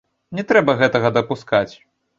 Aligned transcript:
Не 0.39 0.45
трэба 0.51 0.75
гэтага 0.81 1.15
дапускаць. 1.21 1.69